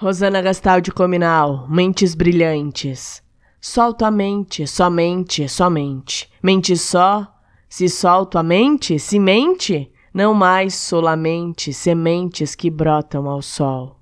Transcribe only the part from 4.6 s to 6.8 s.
somente, somente. Mente